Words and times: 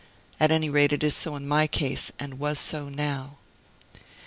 At 0.39 0.49
any 0.49 0.67
rate 0.67 0.91
it 0.93 1.03
is 1.03 1.15
so 1.15 1.35
in 1.35 1.47
my 1.47 1.67
case, 1.67 2.11
and 2.17 2.39
was 2.39 2.57
so 2.57 2.89
now. 2.89 3.37